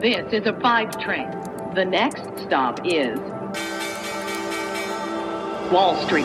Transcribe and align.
This 0.00 0.32
is 0.32 0.46
a 0.46 0.58
five 0.62 0.98
train. 0.98 1.28
The 1.74 1.84
next 1.84 2.22
stop 2.46 2.80
is 2.86 3.18
Wall 5.70 5.94
Street. 6.06 6.24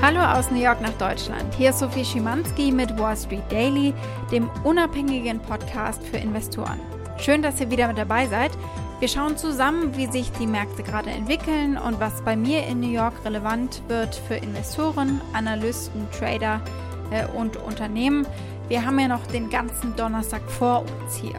Hallo 0.00 0.20
aus 0.20 0.50
New 0.50 0.62
York 0.62 0.80
nach 0.80 0.96
Deutschland. 0.96 1.54
Hier 1.54 1.68
ist 1.68 1.80
Sophie 1.80 2.06
Schimanski 2.06 2.72
mit 2.72 2.98
Wall 2.98 3.18
Street 3.18 3.42
Daily, 3.50 3.92
dem 4.30 4.48
unabhängigen 4.64 5.40
Podcast 5.40 6.02
für 6.06 6.16
Investoren. 6.16 6.80
Schön, 7.18 7.42
dass 7.42 7.60
ihr 7.60 7.70
wieder 7.70 7.86
mit 7.88 7.98
dabei 7.98 8.26
seid. 8.28 8.52
Wir 9.00 9.08
schauen 9.08 9.36
zusammen, 9.36 9.94
wie 9.94 10.06
sich 10.06 10.32
die 10.40 10.46
Märkte 10.46 10.82
gerade 10.82 11.10
entwickeln 11.10 11.76
und 11.76 12.00
was 12.00 12.22
bei 12.22 12.34
mir 12.34 12.66
in 12.66 12.80
New 12.80 12.92
York 12.92 13.26
relevant 13.26 13.82
wird 13.88 14.14
für 14.14 14.36
Investoren, 14.36 15.20
Analysten, 15.34 16.08
Trader 16.18 16.62
äh, 17.10 17.26
und 17.26 17.58
Unternehmen. 17.58 18.26
Wir 18.68 18.86
haben 18.86 18.98
ja 18.98 19.08
noch 19.08 19.26
den 19.26 19.50
ganzen 19.50 19.94
Donnerstag 19.96 20.42
vor 20.50 20.84
uns 21.02 21.16
hier. 21.16 21.38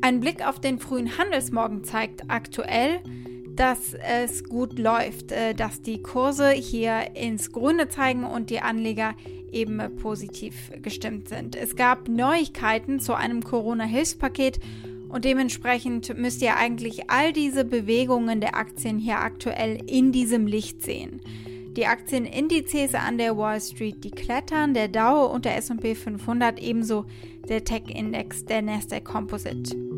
Ein 0.00 0.20
Blick 0.20 0.46
auf 0.46 0.60
den 0.60 0.80
frühen 0.80 1.16
Handelsmorgen 1.16 1.84
zeigt 1.84 2.24
aktuell, 2.28 3.00
dass 3.54 3.94
es 3.94 4.44
gut 4.44 4.78
läuft, 4.78 5.30
äh, 5.30 5.54
dass 5.54 5.80
die 5.82 6.02
Kurse 6.02 6.50
hier 6.50 7.14
ins 7.14 7.52
Grüne 7.52 7.88
zeigen 7.88 8.24
und 8.24 8.50
die 8.50 8.60
Anleger 8.60 9.14
eben 9.52 9.96
positiv 9.96 10.72
gestimmt 10.82 11.28
sind. 11.28 11.54
Es 11.54 11.76
gab 11.76 12.08
Neuigkeiten 12.08 12.98
zu 12.98 13.14
einem 13.14 13.42
Corona-Hilfspaket 13.44 14.58
und 15.12 15.26
dementsprechend 15.26 16.16
müsst 16.16 16.40
ihr 16.42 16.56
eigentlich 16.56 17.10
all 17.10 17.32
diese 17.34 17.64
Bewegungen 17.64 18.40
der 18.40 18.56
Aktien 18.56 18.98
hier 18.98 19.18
aktuell 19.18 19.78
in 19.86 20.10
diesem 20.10 20.46
Licht 20.46 20.82
sehen. 20.82 21.20
Die 21.76 21.86
Aktienindizes 21.86 22.94
an 22.94 23.18
der 23.18 23.36
Wall 23.36 23.60
Street, 23.60 24.02
die 24.04 24.10
klettern, 24.10 24.74
der 24.74 24.88
Dow 24.88 25.26
und 25.26 25.44
der 25.44 25.56
S&P 25.56 25.94
500 25.94 26.60
ebenso 26.60 27.04
der 27.48 27.62
Tech-Index, 27.62 28.46
der 28.46 28.62
Nasdaq 28.62 29.04
Composite. 29.04 29.91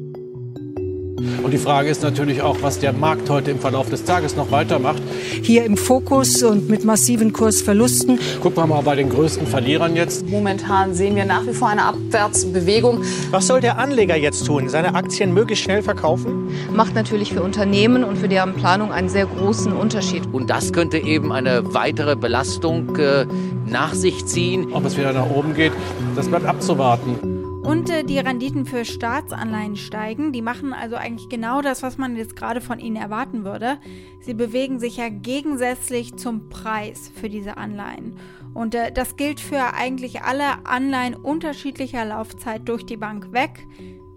Und 1.17 1.53
die 1.53 1.59
Frage 1.59 1.91
ist 1.91 2.03
natürlich 2.03 2.43
auch, 2.43 2.59
was 2.63 2.81
der 2.81 2.93
Markt 2.93 3.31
heute 3.31 3.51
im 3.51 3.61
Verlauf 3.61 3.89
des 3.89 4.05
Tages 4.05 4.35
noch 4.35 4.51
weitermacht. 4.51 5.03
Hier 5.43 5.65
im 5.65 5.77
Fokus 5.77 6.43
und 6.43 6.69
mit 6.69 6.85
massiven 6.85 7.33
Kursverlusten. 7.33 8.19
Gucken 8.41 8.57
wir 8.57 8.67
mal 8.67 8.83
bei 8.83 8.97
den 8.97 9.11
größten 9.11 9.47
Verlierern 9.47 9.95
jetzt. 9.95 10.29
Momentan 10.29 10.95
sehen 10.95 11.15
wir 11.15 11.25
nach 11.25 11.47
wie 11.47 11.53
vor 11.53 11.69
eine 11.69 11.85
Abwärtsbewegung. 11.85 13.03
Was 13.31 13.47
soll 13.47 13.61
der 13.61 13.79
Anleger 13.79 14.17
jetzt 14.17 14.45
tun? 14.47 14.69
Seine 14.69 14.95
Aktien 14.95 15.33
möglichst 15.33 15.65
schnell 15.65 15.83
verkaufen? 15.83 16.49
Macht 16.73 16.95
natürlich 16.95 17.33
für 17.33 17.43
Unternehmen 17.43 18.05
und 18.05 18.17
für 18.17 18.29
deren 18.29 18.55
Planung 18.55 18.91
einen 18.91 19.09
sehr 19.09 19.27
großen 19.27 19.73
Unterschied. 19.73 20.23
Und 20.33 20.51
das 20.51 20.73
könnte 20.73 20.99
eben 20.99 21.33
eine 21.33 21.75
weitere 21.75 22.17
Belastung 22.17 22.97
äh, 22.97 23.27
nach 23.67 23.95
sich 23.95 24.27
ziehen. 24.27 24.73
Ob 24.73 24.85
es 24.85 24.97
wieder 24.97 25.13
nach 25.13 25.31
oben 25.31 25.55
geht, 25.55 25.73
das 26.17 26.29
bleibt 26.29 26.47
abzuwarten. 26.47 27.34
Und 27.65 27.89
äh, 27.89 28.05
die 28.05 28.19
Renditen 28.19 28.67
für 28.67 28.85
Staatsanleihen 28.85 29.77
steigen. 29.77 30.33
Die 30.33 30.43
machen 30.43 30.75
also 30.75 30.97
eigentlich 30.97 31.31
genau 31.31 31.63
das, 31.63 31.83
was 31.83 31.97
man 31.97 32.15
jetzt 32.15 32.37
gerade 32.37 32.61
von 32.61 32.79
ihnen 32.79 32.97
erwarten 32.97 33.45
würde. 33.45 33.79
Sie 34.21 34.35
bewegen 34.35 34.79
sich 34.79 34.99
ja 34.99 35.09
gegensätzlich 35.09 36.15
zum 36.17 36.51
Preis 36.51 37.11
für 37.15 37.31
diese 37.31 37.57
Anleihen. 37.57 38.17
Und 38.53 38.75
äh, 38.75 38.93
das 38.93 39.17
gilt 39.17 39.41
für 39.41 39.73
eigentlich 39.75 40.23
alle 40.23 40.67
Anleihen 40.67 41.15
unterschiedlicher 41.15 42.05
Laufzeit 42.05 42.69
durch 42.69 42.85
die 42.85 42.99
Bank 42.99 43.33
weg, 43.33 43.67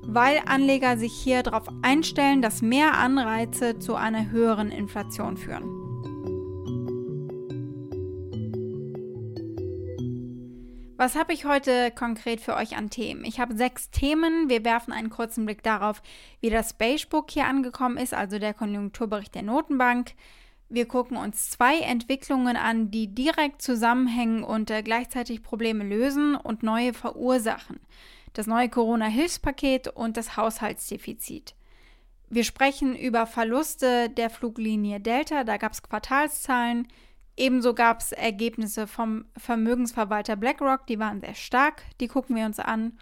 weil 0.06 0.42
Anleger 0.45 0.98
sich 0.98 1.14
hier 1.14 1.42
darauf 1.42 1.67
einstellen, 1.82 2.42
dass 2.42 2.61
mehr 2.61 2.98
Anreize 2.98 3.80
zu 3.80 3.95
einer 3.95 4.30
höheren 4.30 4.72
Inflation 4.72 5.38
führen. 5.38 5.86
Was 11.00 11.16
habe 11.16 11.31
ich 11.31 11.45
heute 11.45 11.92
konkret 11.92 12.42
für 12.42 12.56
euch 12.56 12.76
an 12.76 12.90
Themen? 12.90 13.23
Ich 13.23 13.40
habe 13.40 13.56
sechs 13.56 13.92
Themen. 13.92 14.50
Wir 14.50 14.66
werfen 14.66 14.92
einen 14.92 15.12
kurzen 15.12 15.45
Blick 15.45 15.61
darauf, 15.61 16.02
wie 16.42 16.49
das 16.49 16.73
Beigebook 16.73 17.30
hier 17.30 17.45
angekommen 17.45 17.98
ist, 17.98 18.16
also 18.16 18.39
der 18.39 18.55
Konjunkturbericht 18.55 19.36
der 19.36 19.44
Notenbank. 19.44 20.14
Wir 20.70 20.88
gucken 20.88 21.16
uns 21.16 21.52
zwei 21.52 21.82
Entwicklungen 21.82 22.58
an, 22.58 22.89
die 22.89 23.14
direkt 23.14 23.61
zusammenhängen 23.61 24.44
und 24.44 24.71
äh, 24.71 24.82
gleichzeitig 24.82 25.44
Probleme 25.44 25.83
lösen 25.83 26.36
und 26.36 26.64
neue 26.64 26.95
verursachen. 26.95 27.80
Das 28.33 28.48
neue 28.48 28.67
Corona-Hilfspaket 28.67 29.89
und 29.89 30.17
das 30.17 30.36
Haushaltsdefizit. 30.36 31.54
Wir 32.32 32.44
sprechen 32.44 32.95
über 32.95 33.27
Verluste 33.27 34.10
der 34.10 34.32
Fluglinie 34.32 35.00
Delta, 35.00 35.44
da 35.44 35.58
gab 35.58 35.73
es 35.73 35.83
Quartalszahlen. 35.83 36.88
Ebenso 37.37 37.75
gab 37.75 38.02
es 38.02 38.11
Ergebnisse 38.11 38.87
vom 38.87 39.25
Vermögensverwalter 39.37 40.36
BlackRock, 40.36 40.87
die 40.87 40.98
waren 40.98 41.21
sehr 41.21 41.36
stark, 41.36 41.83
die 42.02 42.08
gucken 42.08 42.36
wir 42.36 42.45
uns 42.45 42.59
an. 42.59 42.98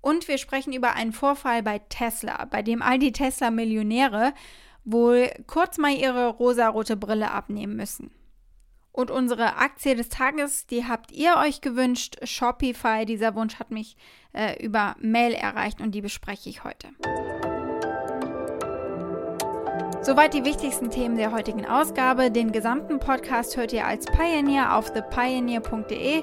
Und 0.00 0.28
wir 0.28 0.38
sprechen 0.38 0.72
über 0.72 0.94
einen 0.94 1.12
Vorfall 1.12 1.64
bei 1.64 1.80
Tesla, 1.80 2.44
bei 2.44 2.62
dem 2.62 2.80
all 2.80 3.00
die 3.00 3.10
Tesla-Millionäre 3.10 4.34
wohl 4.84 5.30
kurz 5.48 5.78
mal 5.78 5.92
ihre 5.92 6.28
rosarote 6.28 6.96
Brille 6.96 7.32
abnehmen 7.32 7.74
müssen. 7.74 8.12
Und 8.92 9.10
unsere 9.10 9.56
Aktie 9.56 9.96
des 9.96 10.08
Tages, 10.08 10.66
die 10.68 10.86
habt 10.86 11.10
ihr 11.10 11.34
euch 11.36 11.60
gewünscht, 11.60 12.16
Shopify. 12.22 13.04
Dieser 13.04 13.34
Wunsch 13.34 13.58
hat 13.58 13.72
mich 13.72 13.96
äh, 14.32 14.64
über 14.64 14.94
Mail 15.00 15.32
erreicht 15.32 15.80
und 15.80 15.90
die 15.90 16.00
bespreche 16.00 16.48
ich 16.48 16.62
heute. 16.62 16.88
Soweit 20.02 20.34
die 20.34 20.44
wichtigsten 20.44 20.90
Themen 20.90 21.16
der 21.16 21.32
heutigen 21.32 21.66
Ausgabe. 21.66 22.30
Den 22.30 22.52
gesamten 22.52 23.00
Podcast 23.00 23.56
hört 23.56 23.72
ihr 23.72 23.86
als 23.86 24.06
Pioneer 24.06 24.76
auf 24.76 24.92
thepioneer.de 24.92 26.22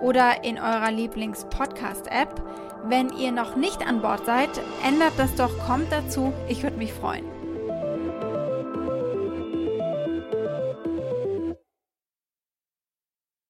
oder 0.00 0.42
in 0.44 0.58
eurer 0.58 0.90
Lieblings-Podcast-App. 0.90 2.42
Wenn 2.84 3.10
ihr 3.10 3.30
noch 3.30 3.56
nicht 3.56 3.86
an 3.86 4.00
Bord 4.00 4.24
seid, 4.26 4.50
ändert 4.86 5.12
das 5.16 5.34
doch, 5.36 5.56
kommt 5.66 5.92
dazu. 5.92 6.32
Ich 6.48 6.62
würde 6.62 6.78
mich 6.78 6.92
freuen. 6.92 7.39